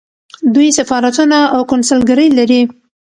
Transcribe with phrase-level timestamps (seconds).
[0.53, 2.61] دوی سفارتونه او کونسلګرۍ لري.